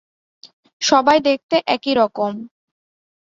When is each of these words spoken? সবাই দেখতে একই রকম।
সবাই 0.81 1.17
দেখতে 1.19 1.55
একই 1.67 1.93
রকম। 1.93 2.33